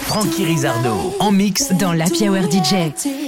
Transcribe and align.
Frankie 0.00 0.44
Rizardo 0.44 1.14
en 1.20 1.32
mix 1.32 1.72
dans 1.72 1.92
la 1.92 2.06
Hour 2.06 2.50
DJ. 2.50 3.21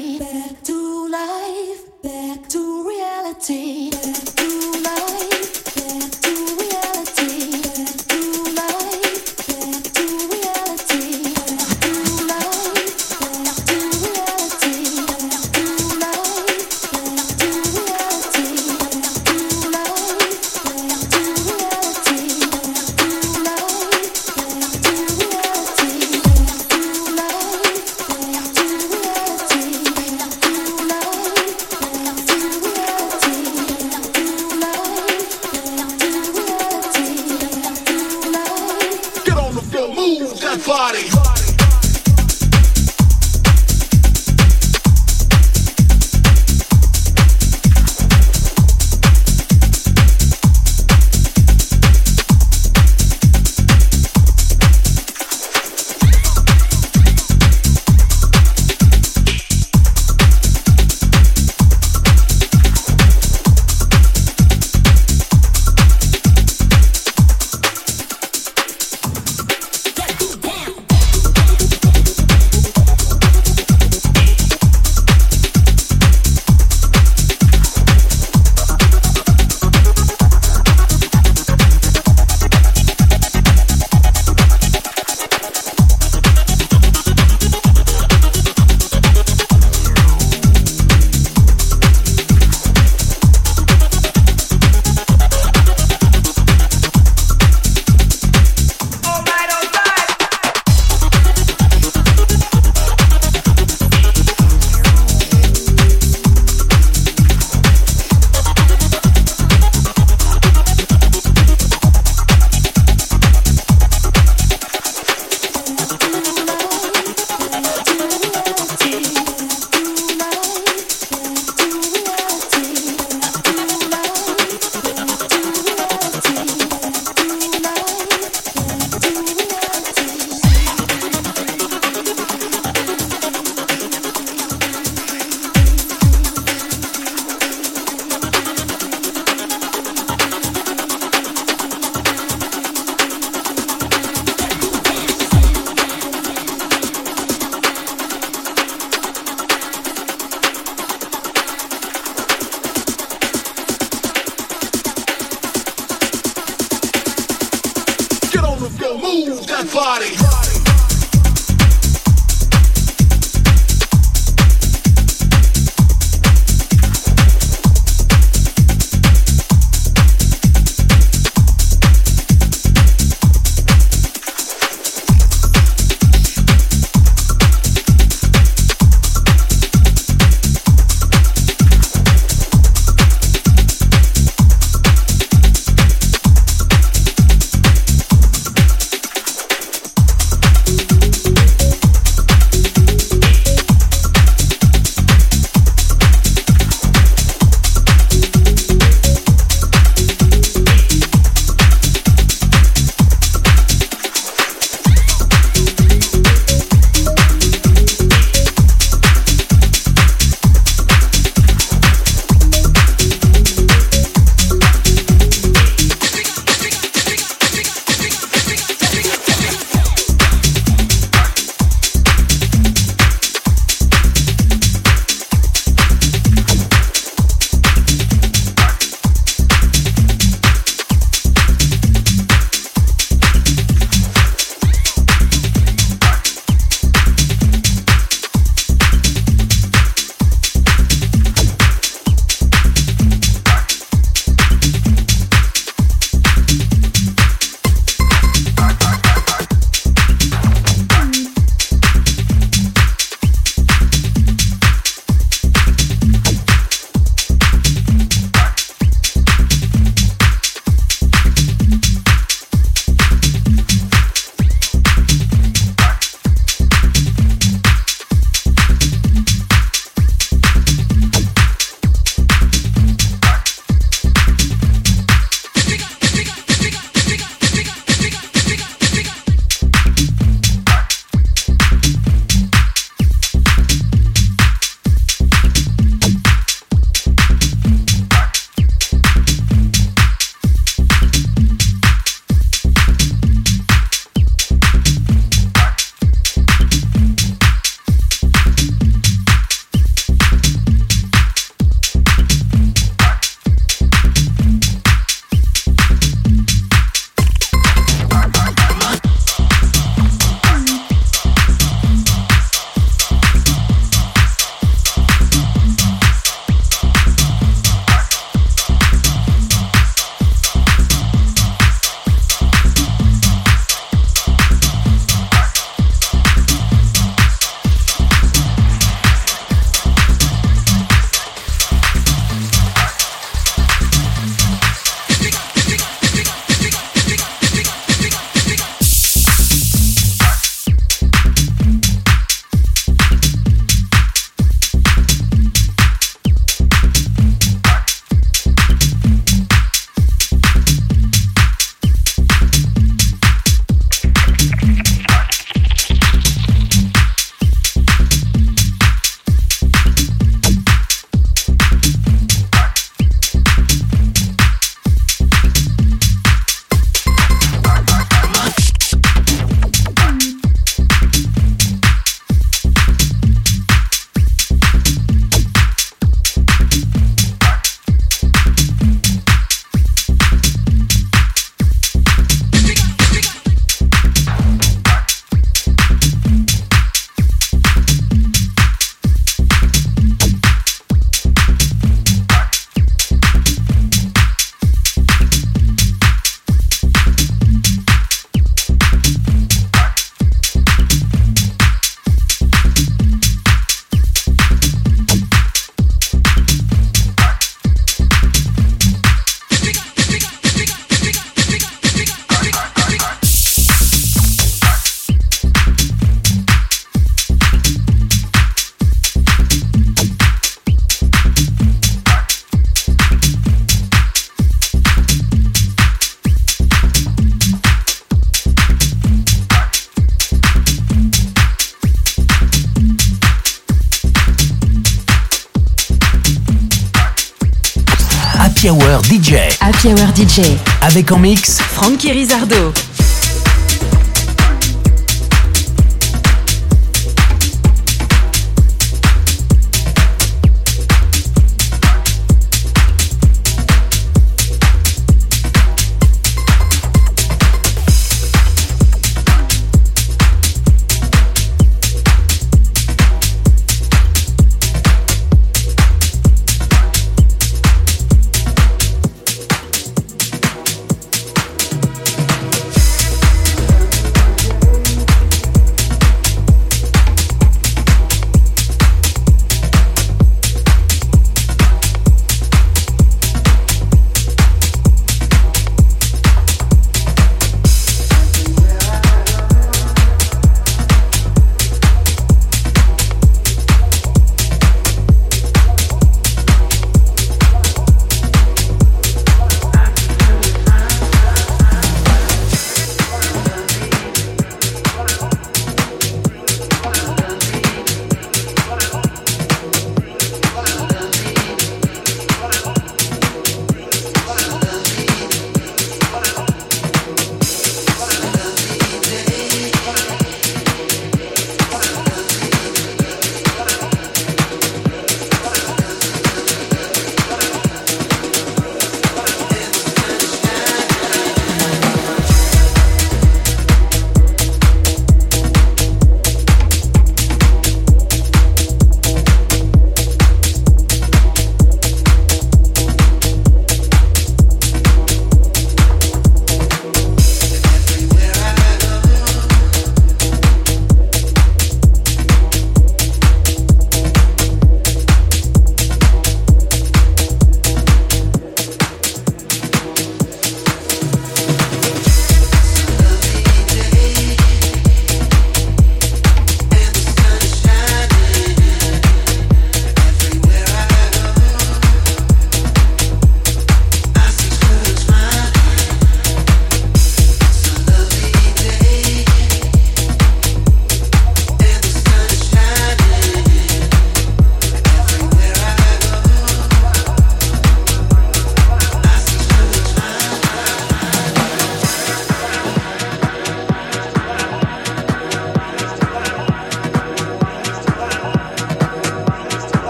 DJ. 440.34 440.40
Avec 440.80 441.12
en 441.12 441.18
mix 441.18 441.60
Frankie 441.60 442.10
Rizardo. 442.10 442.72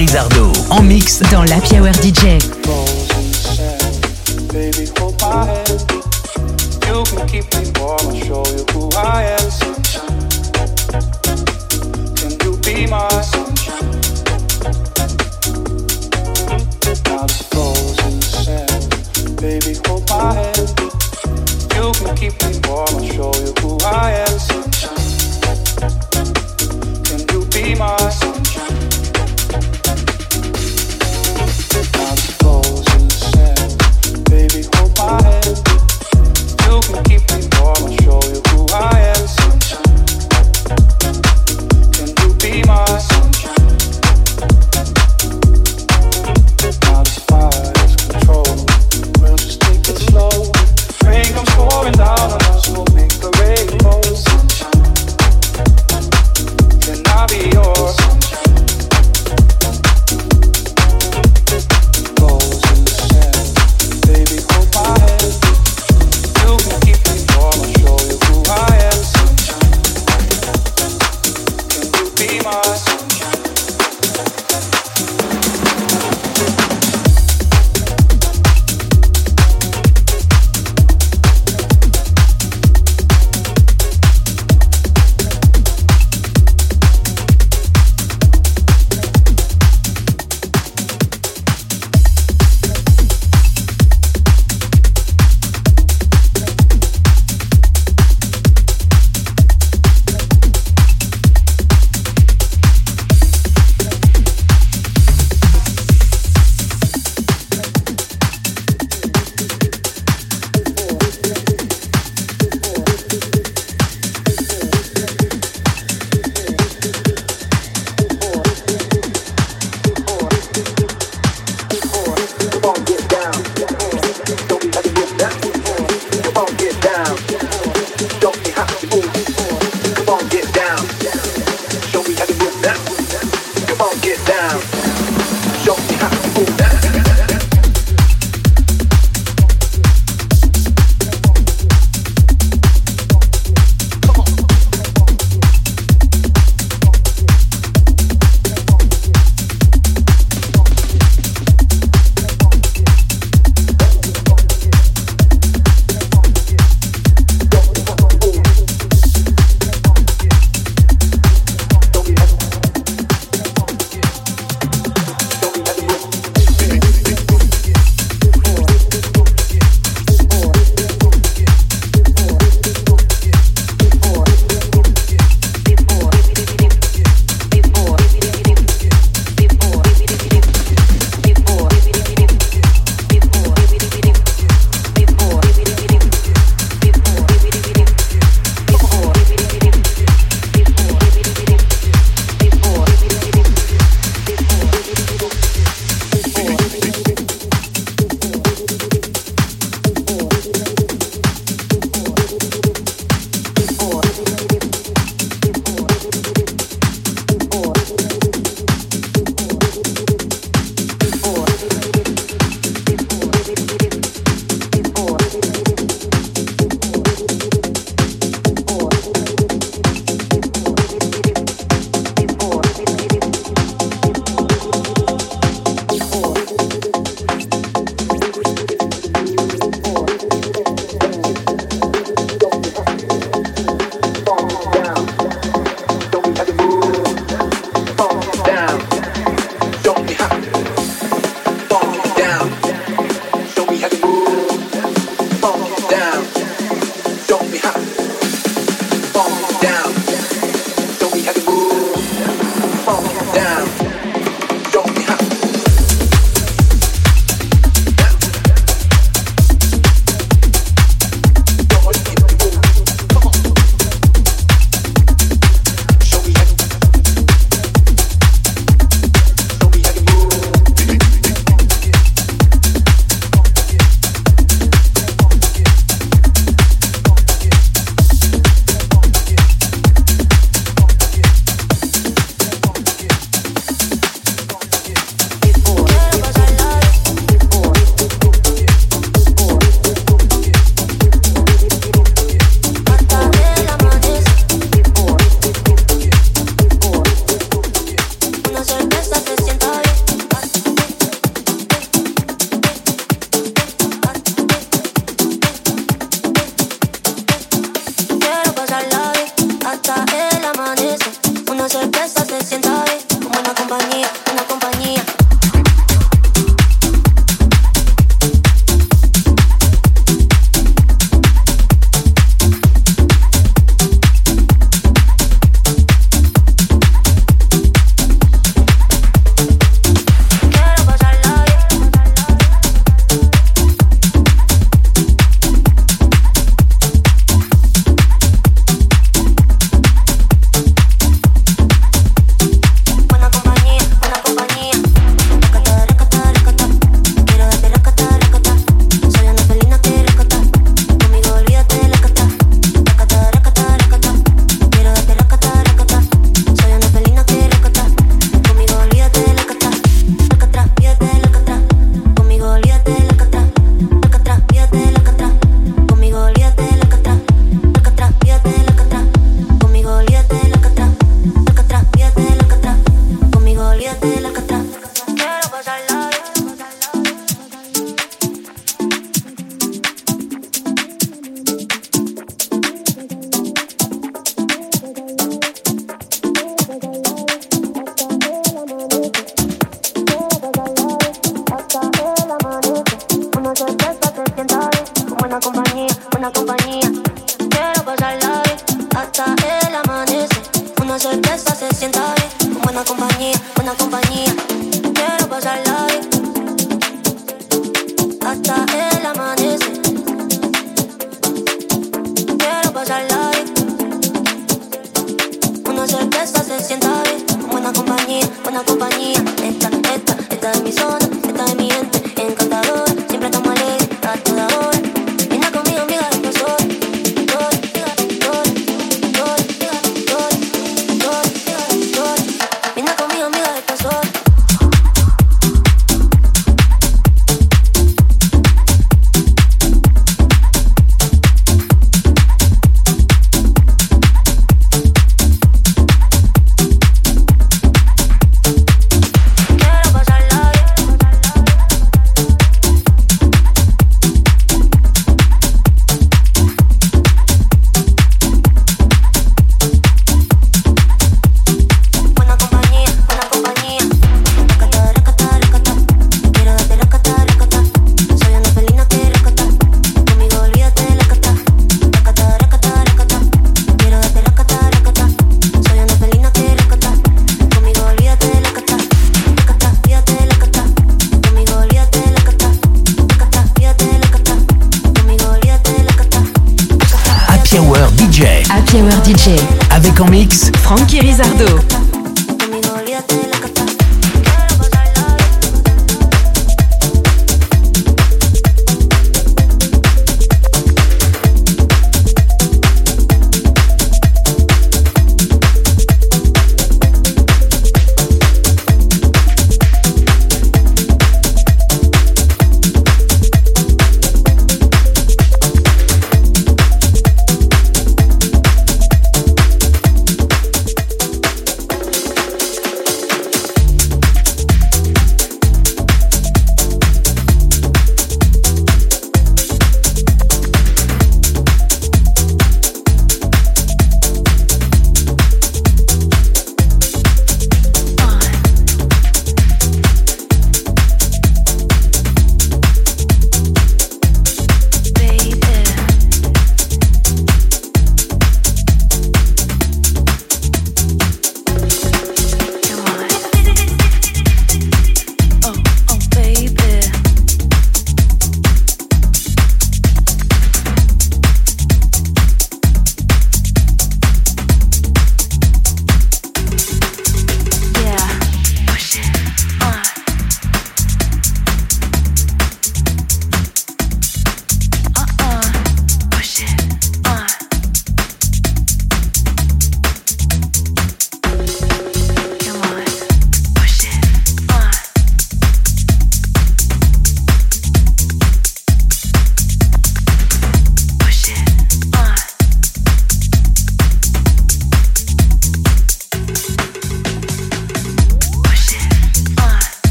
Rizardo 0.00 0.50
en 0.70 0.82
mix 0.82 1.20
dans 1.30 1.42
la 1.42 1.60
Power 1.60 1.92
DJ. 1.92 2.79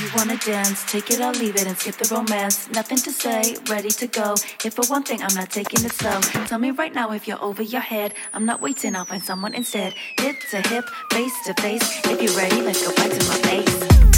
You 0.00 0.08
wanna 0.16 0.36
dance. 0.38 0.84
Take 0.90 1.10
it 1.10 1.20
or 1.20 1.32
leave 1.32 1.56
it 1.56 1.66
and 1.66 1.76
skip 1.76 1.96
the 1.96 2.12
romance. 2.14 2.68
Nothing 2.70 2.98
to 2.98 3.12
say, 3.12 3.56
ready 3.68 3.90
to 3.90 4.06
go. 4.06 4.34
If 4.64 4.74
for 4.74 4.86
one 4.86 5.02
thing, 5.02 5.22
I'm 5.22 5.34
not 5.34 5.50
taking 5.50 5.84
it 5.84 5.92
slow. 5.92 6.20
Tell 6.46 6.58
me 6.58 6.70
right 6.70 6.94
now 6.94 7.12
if 7.12 7.28
you're 7.28 7.42
over 7.42 7.62
your 7.62 7.80
head. 7.82 8.14
I'm 8.32 8.46
not 8.46 8.60
waiting, 8.60 8.96
I'll 8.96 9.04
find 9.04 9.22
someone 9.22 9.54
instead. 9.54 9.94
Hip 10.20 10.36
to 10.50 10.60
hip, 10.68 10.84
face 11.10 11.34
to 11.46 11.54
face. 11.54 12.06
If 12.06 12.22
you're 12.22 12.36
ready, 12.36 12.62
let's 12.62 12.86
go 12.86 12.94
back 12.94 13.10
to 13.10 13.28
my 13.28 13.38
place. 13.42 14.09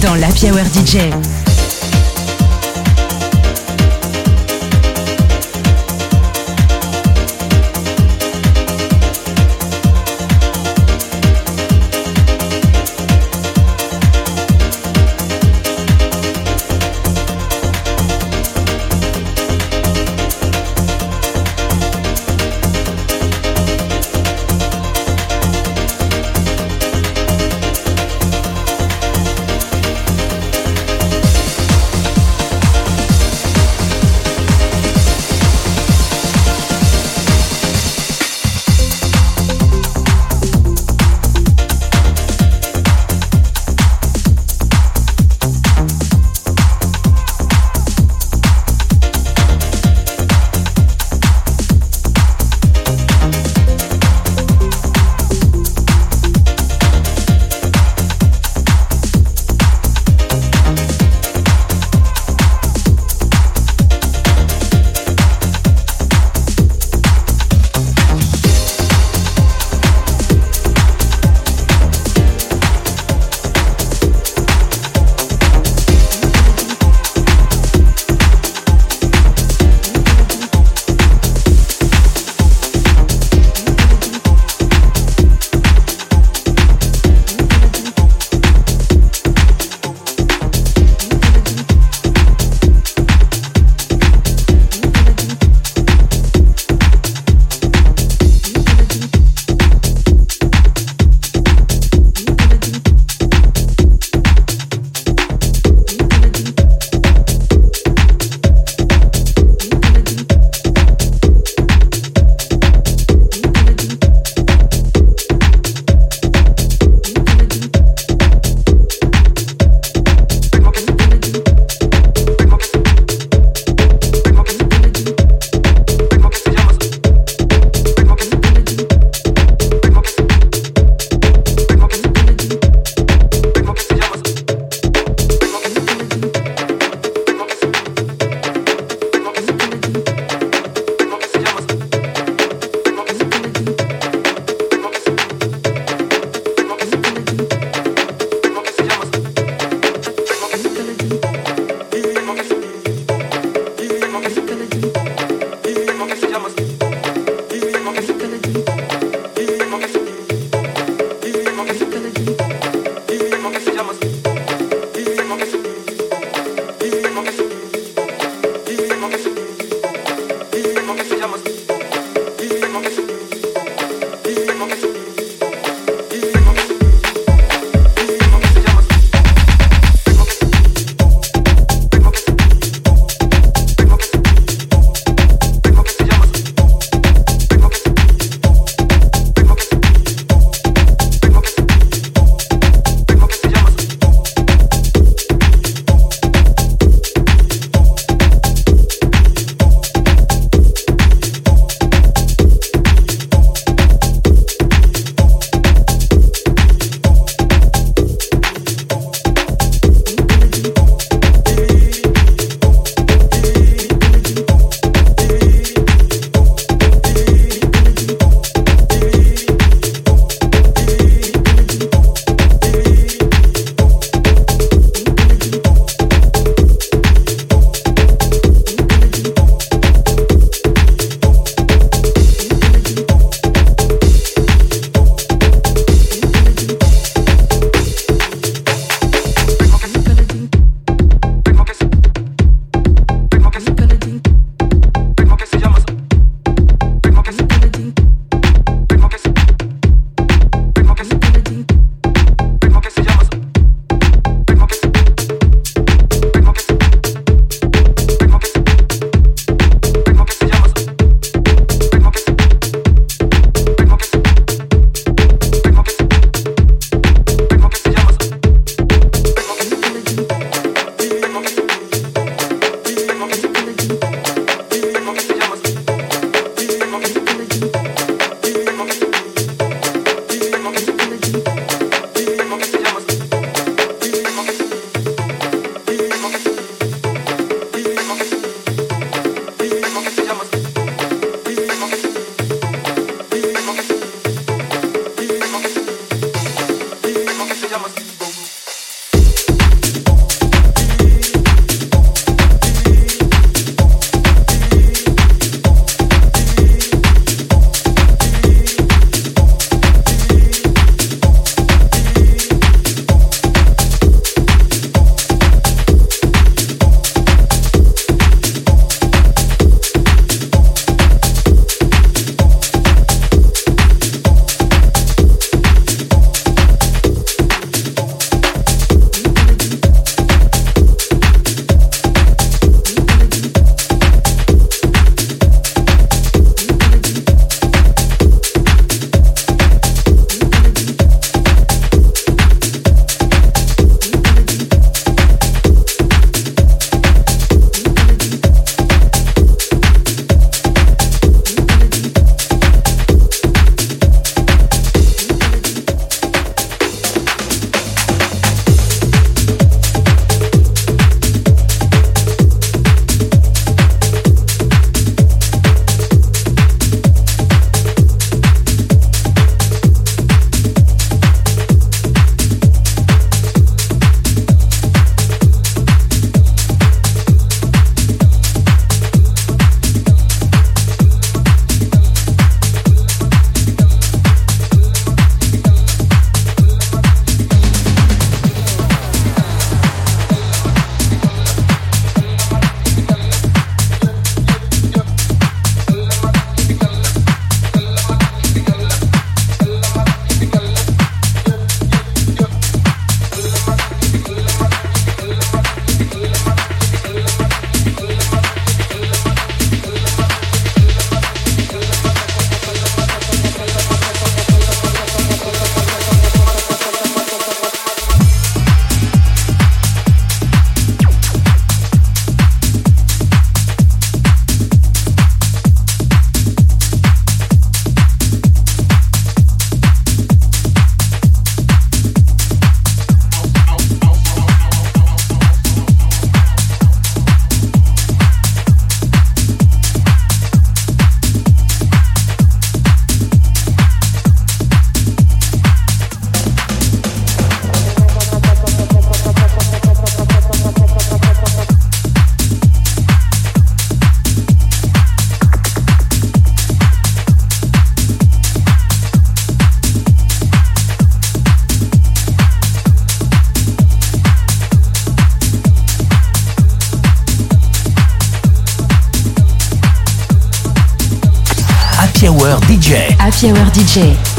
Dans 0.00 0.14
la 0.14 0.28
Hour 0.28 0.64
DJ. 0.66 1.31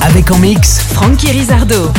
Avec 0.01 0.31
en 0.31 0.37
mix 0.37 0.79
Frankie 0.79 1.31
Rizardo. 1.31 1.91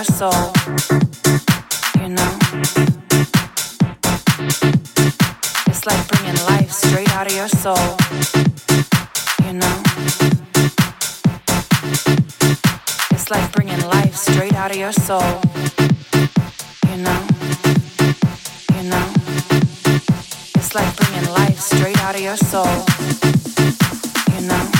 Your 0.00 0.16
soul. 0.16 0.52
You 2.00 2.08
know? 2.08 2.38
It's 5.66 5.84
like 5.86 6.08
bringing 6.08 6.36
life 6.46 6.70
straight 6.70 7.10
out 7.10 7.26
of 7.26 7.34
your 7.36 7.48
soul. 7.48 7.96
You 9.44 9.52
know? 9.60 9.82
It's 13.10 13.30
like 13.30 13.52
bringing 13.52 13.80
life 13.88 14.16
straight 14.16 14.54
out 14.54 14.70
of 14.70 14.78
your 14.78 14.92
soul. 14.92 15.42
You 16.88 16.96
know? 17.04 17.20
You 18.74 18.82
know? 18.88 19.06
It's 20.54 20.74
like 20.74 20.96
bringing 20.96 21.28
life 21.34 21.60
straight 21.60 22.00
out 22.04 22.14
of 22.14 22.22
your 22.22 22.38
soul. 22.38 22.86
You 24.34 24.48
know? 24.48 24.79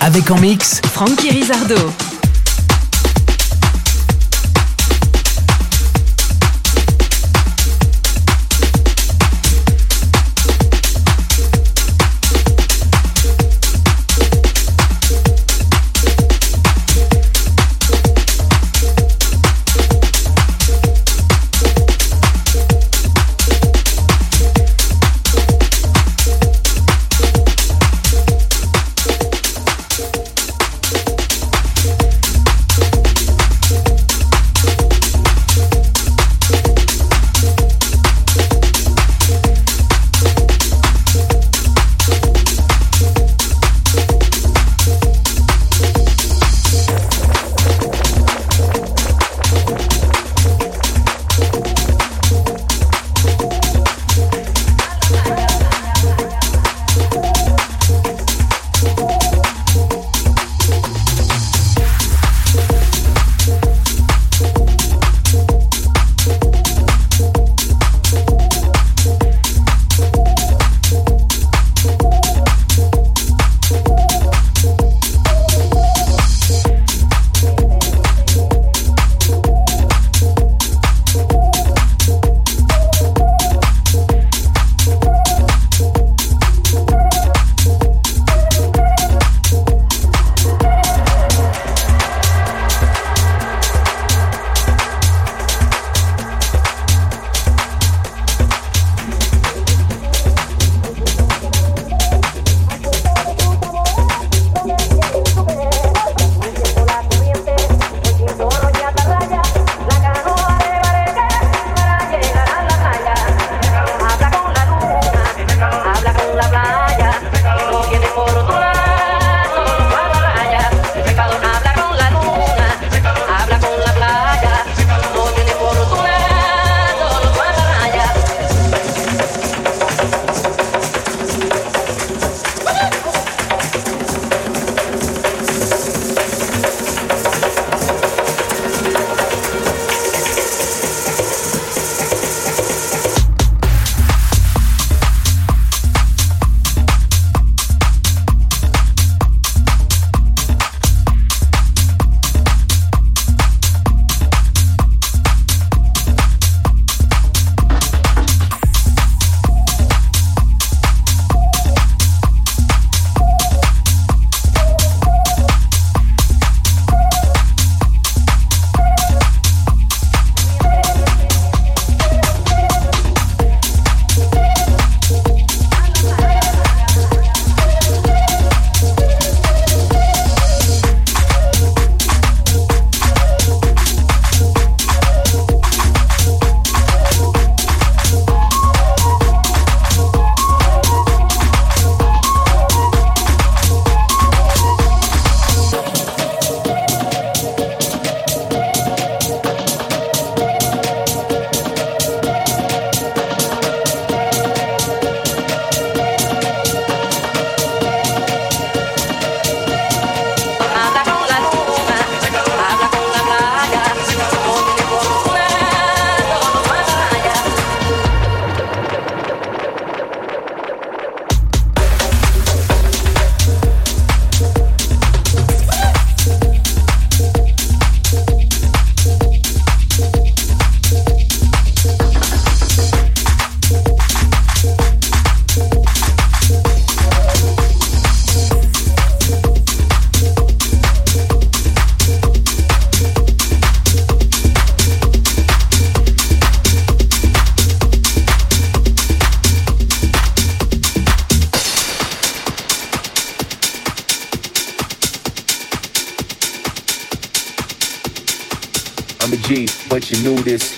Avec 0.00 0.30
en 0.30 0.38
mix 0.38 0.80
Frankie 0.92 1.30
Rizardo. 1.30 2.07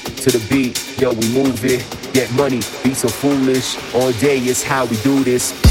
To 0.05 0.31
the 0.31 0.47
beat, 0.51 1.01
yo, 1.01 1.13
we 1.13 1.29
move 1.33 1.65
it. 1.65 1.85
Get 2.13 2.31
money, 2.33 2.61
be 2.83 2.95
so 2.95 3.09
foolish. 3.09 3.77
All 3.95 4.13
day 4.13 4.39
is 4.39 4.63
how 4.63 4.85
we 4.87 4.97
do 4.99 5.25
this. 5.25 5.70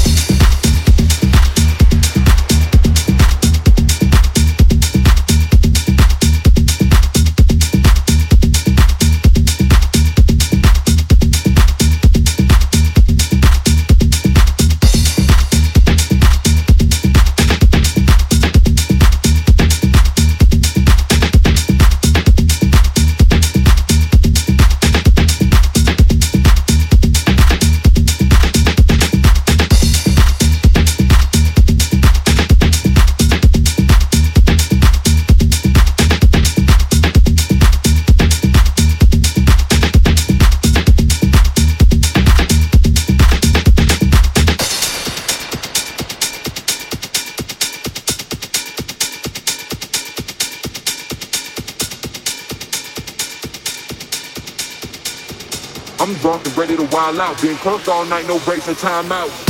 Out. 57.20 57.40
Being 57.42 57.56
close 57.56 57.86
all 57.86 58.04
night, 58.06 58.26
no 58.26 58.38
breaks 58.40 58.68
or 58.68 58.74
time 58.74 59.12
out. 59.12 59.49